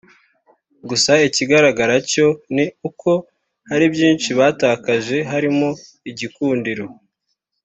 [0.89, 3.11] gusa ikigaragara cyo ni uko
[3.69, 5.69] hari byinshi batakaje harimo
[6.11, 6.85] igikundiro